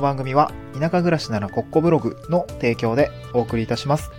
[0.00, 4.10] の番組は田舎暮らしならコッコブログの提供でお送りいたします。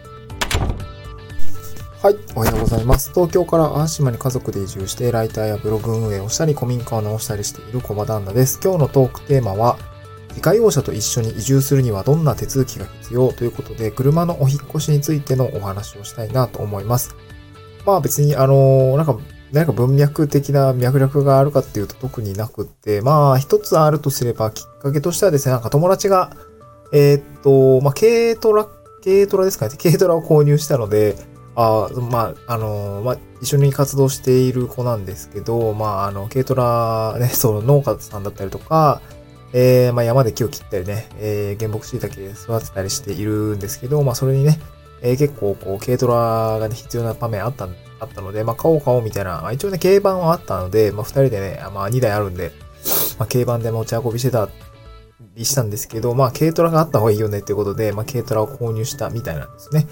[2.04, 3.12] はい、おはようございます。
[3.14, 8.60] 東京から淡島に家族で移住して、ライターやブログ運営をしたり、古民家を直したりしている小場旦那です。
[8.64, 9.78] 今日のトークテーマは、
[10.30, 17.16] 自家用車と一緒に移住するにはどんな手続きが必要ということで、車のお引越しについてのお話をしたいなと思います。
[17.86, 19.16] まあ別に、あのなんか、
[19.52, 26.36] 何か文脈的な脈絡があるかっていうと特になくって、まあ一つあるとすればきっかけとしてはですね、なんか友達が、
[26.94, 28.68] えーっと、まあ軽トラ、
[29.04, 31.16] 軽トラですかね、軽トラを購入したので、
[31.56, 39.02] あまあ、あの、まあ、一緒に活動している子なんですけど、まあ、あの、軽トラね、 その農家さんだったりとか、
[39.54, 44.62] えー、まあ、山で木を切ったりね、えー、原木椎茸育てたりしているんですけど、まあ、それにね、
[45.02, 52.52] えー、結構、こう、軽トラがね、必要な場面あったん、あったので、まあ、買おう買おうみたいな、まあ、一応ね、軽バンはあったので、まあ、二人でね、まあ、二台あるんで、
[53.20, 54.50] まあ、軽バンで持ち運びしてた
[55.36, 59.88] りしたんですけど、まあ、軽トラがあった方がいいよねっていうことで、まあ、軽トラを購入したみたいなんですね。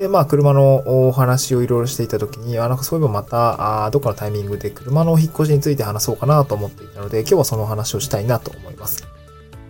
[0.00, 9.06] で、まあ、車のお話をいろいろしていたときに、あ、なんかそういえばまた、あどっかのタイミングで車のお引っ越しについて話そうかなと思っていたので、今日はその話をしたいなと思います。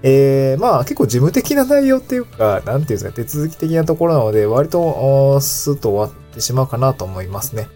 [0.03, 7.69] えー、まあ結構事務的な内容っていうか、なんていうんですか、手続き的なところなので、割と、スッと終わってしまうかなと思いますね。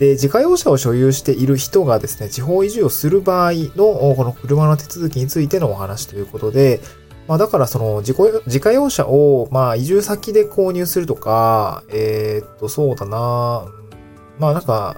[0.00, 6.80] で、自家用車を所有している人がですね、地方移住をする場合の、この車の手続きについてのお話ということで、
[7.28, 13.66] まあだからその自己、自家用車を、まあ移住先で購入するとか、えー、っと、そうだな
[14.38, 14.96] まあなんか、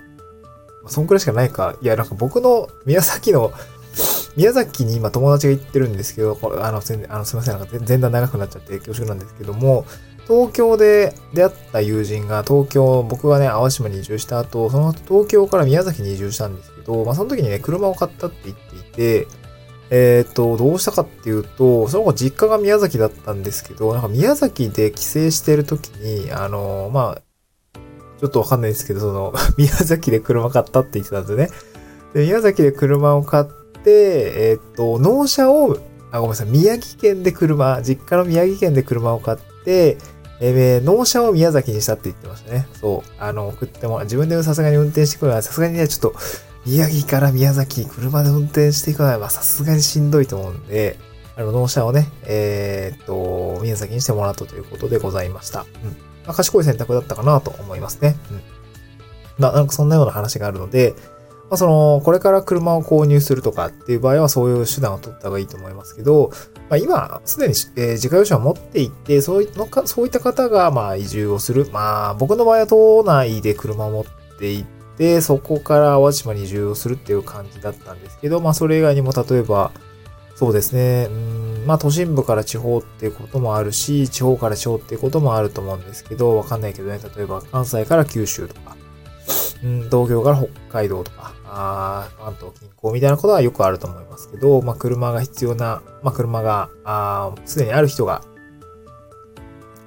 [0.86, 1.76] そんくらいしかないか。
[1.82, 3.52] いや、なんか僕の宮崎の、
[4.36, 9.84] 宮崎に今友達が行ってるんですけど、これあの、あのすいません、なんか前段長くなっちゃって恐縮なんですけども、
[10.28, 19.28] 東京で出会った友人が東京、僕がね、淡島に移住した後、その後東京から宮崎に移住したんですけど、まあその時にね、車を買ったって言っていて、
[19.94, 27.22] えっ、と、どうしたかっていうと、その子実家が宮崎だったんですけど、なんか宮崎で帰省してる時に、あの、まあ、
[28.18, 31.50] ちょっとわかんないですけど、その、 宮崎で車買ったって言ってたんですよね。
[32.14, 33.44] で、宮崎で車を買っ
[33.84, 35.76] て、えっ、と、納車を、
[36.10, 39.98] あ、ごめんなさい、宮城県で車、実家の宮城県で車を買って、
[40.44, 42.66] えー、納車を宮崎にしたって言ってましたね。
[42.80, 43.10] そう。
[43.20, 46.14] あの、送っても、自分でさすがに運転してくるのは、さすがにね、ちょっと、
[46.66, 50.98] 宮城から宮崎、車で運転していくのは、さすがにしんどいと思うんで、
[51.36, 55.60] あの、納車をね、えー、っと、宮崎にしてもらったということでございました。
[55.60, 55.90] うん。
[56.26, 58.16] まあ、賢い選択だったかなと思いますね。
[58.32, 58.40] うん。
[59.38, 60.94] まあ、なんかそんなような話があるので、
[61.50, 66.30] まあ、その、これから車を購入するとかっていう場合はそういう手段を取った方がいいと思いますけど、
[66.70, 71.68] まあ、今、すでに、えー自家用車を持っていて、そういのか、そういった方が、まあ、移住をする。
[71.72, 74.04] まあ、僕の場合は都内で車を持っ
[74.38, 74.64] てい
[74.96, 79.72] て、そこから淡路島に移住をするっていう感じだったんですけど、まあ、それ以外にも、例えば、
[80.34, 88.76] そうですね、うん、まあ、都心部から地方っていうこともあるし、地方から地方っていうこともあると思うんですけど、わかんないけどね、例えば、関西から九州とか、
[89.64, 98.22] うん、東京から北海道とか、あ関東近郊みたいなことはよくあると思いますけど、まあ、車が必要な、まあ、車が、あすでにある人が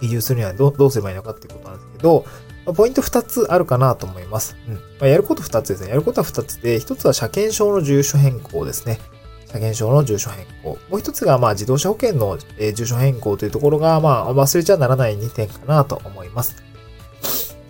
[0.02, 2.26] 移住するにはどうどうすればいいのかっていうことなんですけど、
[2.66, 4.56] まあポイント2つあるかなと思います。
[4.68, 4.76] うん。
[4.76, 5.90] まあ、やること2つですね。
[5.90, 9.00] やることは2つで、1つは車検証の住所変更ですね。
[9.48, 10.70] 車検証の住所変更。
[10.70, 16.65] もう1つが、まあ、自動車保険の、えー住所変更というところが、まあ、忘れちゃならない2点かなと思います。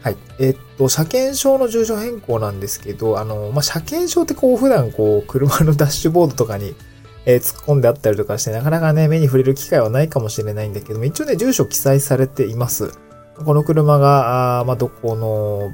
[0.06, 0.18] はい。
[0.38, 6.76] えっと、車検証の住所変更なんですけど、あの、まあ、車検証ってこう、普段こう、車のダッシュボードとかに、
[7.26, 12.92] えー突っ込んであったりとかして、なかなかね、目に触れる機会はないかもしれないんだけども、一応ね、住所記載されています。
[13.44, 15.72] この車が、あまあ、どこの、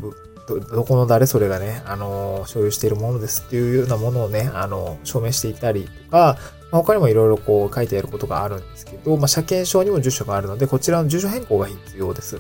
[0.48, 6.38] ど、どこの誰それがね、あの所有しているものですっていうようなものをね、あの証明していたりとか、
[6.72, 12.40] まあ他にもいろいろこう書いてあることがあるんですけど、まあ、車検証にも住所があるので、こちらの住所変更が必要です。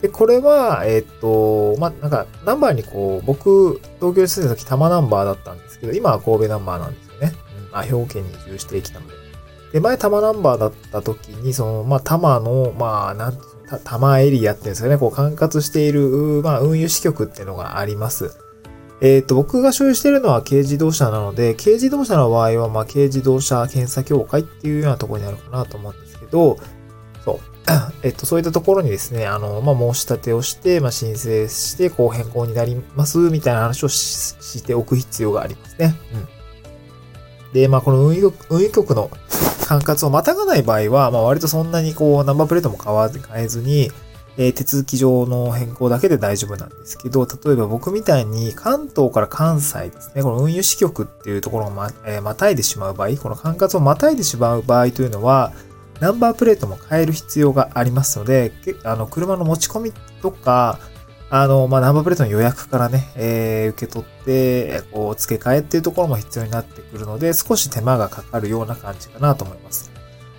[0.00, 7.32] で、これは、えっと、まあ、なんか、ナンバーにこう、僕、東京に住んでた時、多摩ナンバーだったんですけど、今は神戸ナンバーなんですよね。
[7.70, 9.14] うん、あ、兵庫県に移住してきたので。
[9.72, 13.38] で、前、多摩ナンバーだった時に、その、まあ、多摩の、まあ、なん
[13.68, 18.30] 多摩エリアっていうんですかね、こう、管轄している、まあ、運輸支局っていうのがあります。
[19.00, 26.58] えっ、と、僕が所有しているのは軽自動車なので、軽自動車の場合は、まあ、軽自動車検査協会っていうようなところになるかなと思うんですけど、
[27.24, 27.57] そう。
[28.02, 35.94] えっと、そういったところにですね、あの、まあ、申し立てをして、まあ、申請して、こう変更になります、みたいな話をししておく必要がありますね。
[36.14, 37.52] うん。
[37.52, 39.10] で、まあ、この運輸局、運輸局の
[39.66, 43.90] 管轄をまたがない場合は、まあ、割とそんなにこう、ナンバープレートも変わ変えずに、
[44.38, 55.52] えー、手続き上の変更だけで大丈夫なんですけど、例えば僕みたいに関東から関西ですね、この運輸支局っていうところをま、えー、またいでしまう場合、この管轄をまたいでしまう場合というのは、
[56.00, 58.52] ナンバープレートも変える必要がありますので、
[58.84, 59.92] あの、車の持ち込み
[60.22, 60.78] とか、
[61.30, 69.90] あの、まあ、ナンバープレートの予約からね、えー、受け取って、こう、付け替えっていうところも必要になってくるので、少し手間がかかるような感じかなと思います。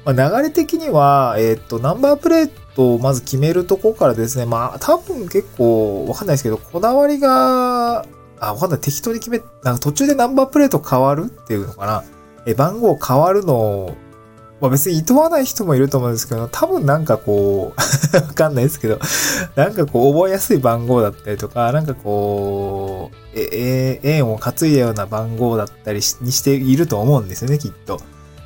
[0.05, 8.05] まあ、流れ的には、えっ、ー、と、ナンバープレートをまず決めるところからですね、まあ、多分結構わかんないですけど、こだわりが、
[8.39, 8.79] あ、わかんない。
[8.79, 12.03] 適当に決め、なんか途中でナンバープレート変わるっていうのかな。
[12.47, 13.95] え、番号変わるのを
[14.61, 18.99] まあ別に厭わない人もいると思うんですけど、多分なんかこう わかんないですけど、
[19.55, 28.01] なんかこう覚えやすい番号だったりとか、なんかこう、え、え、円を担いだような番号だったりにしていると思うんですよね、きっと。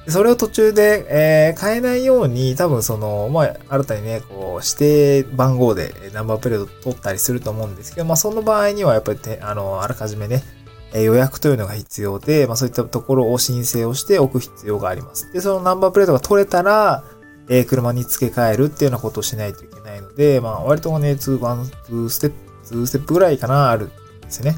[0.08, 10.44] それを途中で、えー、変えないように、多分その、まあ、新たにね、こう、指定番号でナンバープレート取ったりすると思うんですけど、まあ、その場合にはやっぱりて、あの、あらかじめね、
[10.94, 15.32] え予約というのが必要で、まあ、そういったところを申請をしておく必要があります。
[15.34, 17.04] で、そのナンバープレートが取れたら、
[17.50, 22.32] えー、車に付け替えるっていうようなことをしないといけないので、まあ、割とね、2、1、2ステッ
[22.70, 23.96] プ、2ステップぐらいかな、あるんで
[24.30, 24.58] すよね。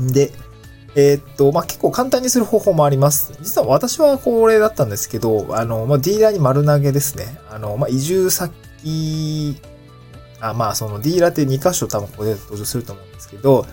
[0.00, 0.12] うん。
[0.12, 0.32] で、
[0.96, 3.32] えー、っと、まあ、結構簡単にする方法もあります。
[3.40, 7.38] 実は私はこれだったんですけど、あの、まあ、ディーラーに丸投げですね。
[7.50, 9.60] あの、まあ、移住先、
[10.40, 13.64] あ、まあ、そのディーラーって2箇所多分ここで登場すると思うんですけど、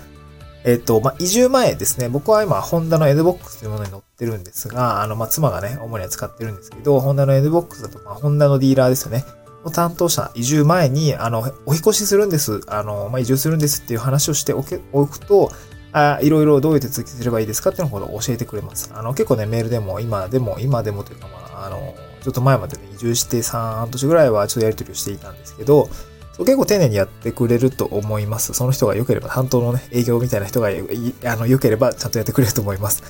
[0.63, 9.25] えっと、まあ、移住前ですね、僕は今、ホンダの N-BOX というものに乗ってるんですが、あの、まあ、妻がね、主には使ってるんですけど、ホンダの N-BOX だと、まあ、ホンダのディーラーですよね。
[9.73, 12.61] 担当者、移住前に、あの、お引越しするんです。
[12.67, 15.51] あの、まあ、移住するんですっていう話をしておけ、おくと、
[15.93, 18.91] あいろいろどういう手続きすればいいですかっていうのを教えてくれます。
[18.93, 25.89] あの、結構ね、メールでも、今でも、今でもというか、まあ、あの、ちょっと前までね、移住して3半年ぐらいはちょっとやり取りをしていたんですけど、
[26.38, 28.54] 結構丁寧にやってくれると思います。
[28.54, 33.04] その人が良ければ、担当のね、営業みたいな人が、良ければちゃんとやってくれると思います。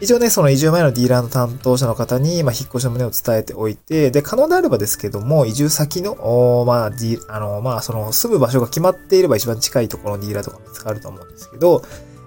[0.00, 11.82] 一応ね、その移住前のディーラーの担当者の方に、まあ、引っ越しの旨を伝えておいて、で、可能であればですけども、移住先の、まあ、ディあの、まあ、その、住む場所が決まっていれば一番近いところのディーラーとか見つかると思うんですけど、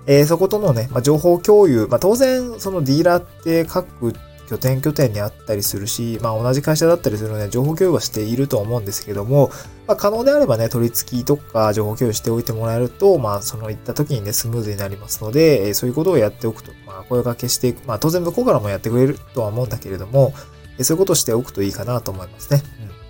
[0.06, 4.14] えー、そことのね、まあ、情報共有、まあ、当然、そのディーラーって各
[4.50, 9.50] 拠点拠点にあったりするし、まあ、同じ会社だったりするので、情報共有はしていると思うんですけども、
[9.88, 17.86] まあ、可能であればね、取り付きとか情報共有しておいてもらえると、まあ、その行った時にね、スムーズになりますので、えそういうことをやっておくと、まあ、声掛けしていく。
[17.88, 20.34] まあ、当然向こうからもやってくれるとは思うんだけれども、
[20.78, 22.64] えそういうことをしておくといいかなと思いますね。
[22.88, 23.04] うん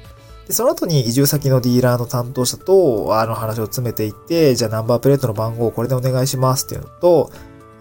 [0.47, 7.31] で、その後に移住先のディーラーの担当者と、あの話を詰めていって、じゃあナンバープレートの番号をこれでお願いしますっていうのと、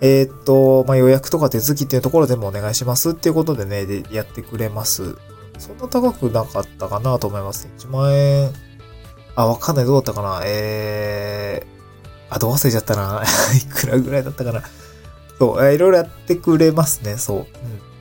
[0.05, 5.17] えー、っと、まあ、予約とか手続きっていうところでもお願いしますっていうことでね、で、やってくれます。
[5.59, 7.69] そんな高くなかったかなと思います。
[7.79, 8.51] 1万円、
[9.37, 9.85] あ、わかんない。
[9.85, 10.43] どうだったかな？
[10.45, 13.23] えー、あ、どう忘れちゃったな。
[13.57, 14.63] いくらぐらいだったかな？
[15.39, 17.17] そう、えー、いろいろやってくれますね。
[17.17, 17.39] そう。
[17.39, 17.47] うん。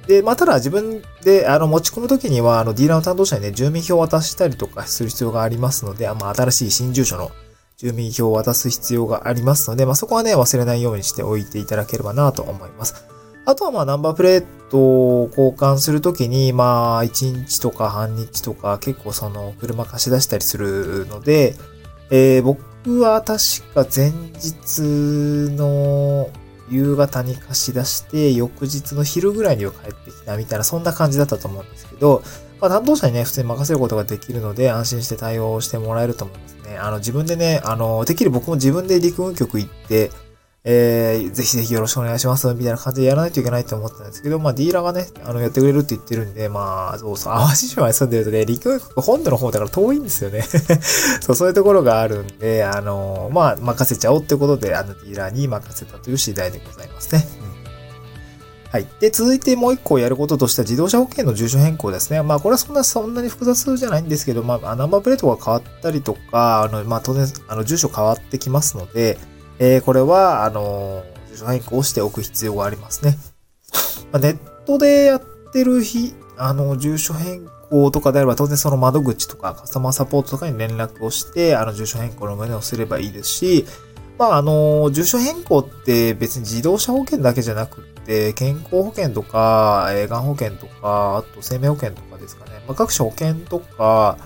[0.08, 7.32] で、まあ、ただ自分で、あの、持ち込むときには、あの、ディーラーの担当者にね、住民票を渡したりとかする必要がありますので、あまあ、新しい新住所の
[7.82, 13.08] 住民票を渡す必要がありますので、まあ、そこはね、忘れないようにしておいていただければなと思います。
[13.44, 21.56] あとはまあナンバープレートを交換するときに、まあ1日とか半日とか結構その車貸し出したりするので、
[22.12, 23.40] えー、僕は確
[23.74, 24.82] か前日
[25.56, 26.30] の
[26.70, 32.22] 夕方に貸し出して、翌日の昼ぐらいには帰ってきたみたいな、そんな感じだったと思うんですけど、
[32.62, 36.78] まあ担当者にね、普通に任せることができるので、安心して対応してもらえると思いますね。
[36.78, 40.12] あの、自分でね、あの、できる僕も自分で陸運局行って、
[40.64, 50.42] えー、ぜひぜひよろしくお願いします、みたいな感じでやらないといけないと思ったんですけど、まあ、ディーラーがね、あの、やってくれるって言ってるんで、まあ、そうそう、淡路島に住んでるとね、陸運局本土の方だから遠いんですよね
[51.22, 57.26] そう、そういうところがあるんで、あの、まあ、任せちゃおうってことで、あの、ディーラーに任せたという次第でございますね。
[58.72, 58.88] はい。
[59.02, 62.22] で、続いてもう一個やることとしては自動車保険の住所変更ですね。
[62.24, 69.18] まあ、これはそんな、そんなに複雑じゃないんですけど、まあ、ナンバープレートが変わったりとか、あの、まあ、当然、あの、住所変わってきますので、
[69.60, 73.18] えー、これは、あの、住所変更をしておく必要がありますね。
[74.14, 83.66] まあ、ネットでやってる日、あの、住所変更とかであれば、当然その窓口とかカスタマーサポートとかに連絡をして、あの、住所変更の旨をすればいいですし、
[84.22, 92.52] まあ、あの、住所変更って別に自動車保険だけじゃなくて、健康保険とか、えー、がん保険とか、あと生命保険とかですかね。
[92.68, 94.20] まあ、各種保険とか、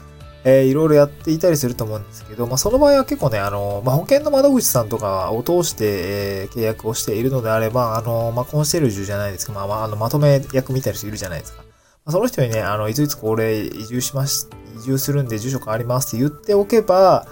[0.43, 11.63] えー、いろいろやっていたりすると思うんですけど、まあ、その場合は結構ね、あの、まあ、保険の窓口さんとかを通して、えー、契約をしているのであれば、あの、まあ、コンシェルジュじゃないですか、まあ、まあ、あの、まとめ役みたいな人いるじゃないですか。
[11.63, 14.45] まあその人にね、あの、いついつこれ移住しまし、
[14.77, 17.25] 移住するんで住所変わりますって言っておけば、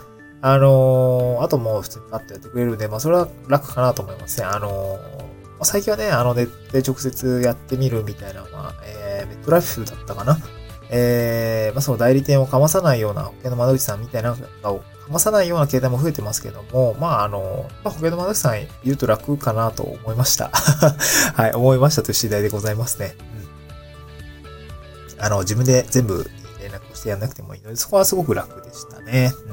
[0.45, 4.45] あのー、あともう普通にパッとやってくれるんで、まあそれは楽かなと思いますね。
[4.45, 10.37] あのー、最近はね、あのネットで直接やってみるみたいなのは、えー、メットライフだったかな
[10.89, 20.49] えー、まあその代理店をかまさないような保険の窓口さんみたいなのをかまさないような携帯も増えてますけども、まああの、まあ、保険の窓口さん言うと楽かなと思いました。
[21.35, 23.15] はい、思いましたという次第でございますね。
[25.17, 25.23] うん。
[25.23, 29.33] あの、自分で全部連絡をしてやんなくてもいいので、そこはすごく楽でしたね。
[29.47, 29.52] う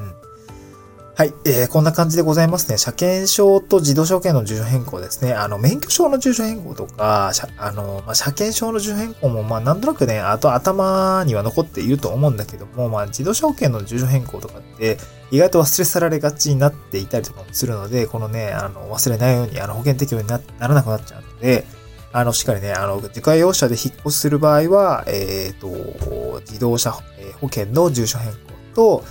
[1.13, 2.77] はい、えー、こんな感じでございますね。
[2.77, 5.33] 車検証と自動車保険の住所変更ですね。
[5.33, 14.97] あの、免許証の住所変更とか、あの、まあ、車検証の住所変更も、まあ、なんとなくね、あと頭には残っていると思うんだけども、まあ、自動車保険の住所変更とかって、
[15.31, 21.65] 意外と忘れ去られがちになっていたりとかもするので、このね、あの、忘れないように、あの、保険適用にならなくなっちゃうので、
[22.13, 28.37] あの、しっかりね、あの、自家用車で引っ越しする場合は、えっ、ー、と、自動車保険の住所変更
[28.73, 29.03] と、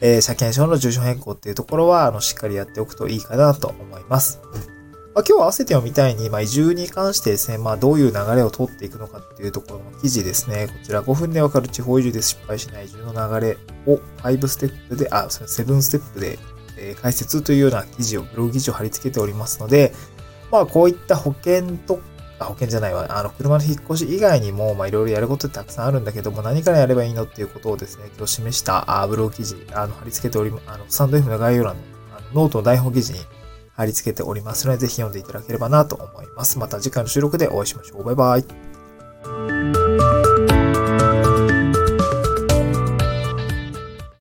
[0.00, 4.40] えー、車検証の住所変更っていうところは、あの、しっかりやっておくといいかなと思います。
[5.12, 10.68] まあ、今日合わせて読みたいに、まあ、移住に関してですね、まあ、どういう流れを通っていくのかっていうところの記事ですね。
[10.68, 13.58] こちら5分でわかる地方移住で失敗しない移住の流れ
[13.92, 16.38] を5ステップで、あ、それ7ステップで、
[16.78, 19.92] え、解説というような記事を、ブログ記事を貼り付けておりますので、
[20.52, 22.00] まあ、こういった保険と
[22.40, 23.06] あ、保険じゃないわ。
[23.10, 31.82] あの、車の引っ越し以外にも、まあ、いろいろやることってたくさんあるんだけども、何からやればいいのっていうことをですね、今日示した、あブログ記事、あの、貼り付けており、あの、スタンド F の概要欄の、
[32.16, 33.20] あのノートの台本記事に
[33.76, 36.58] 貼り付けておりますので、ぜひ読んでいただければなと思います。
[36.58, 38.04] また次回の収録でお会いしましょう。
[38.04, 39.79] バイバイ。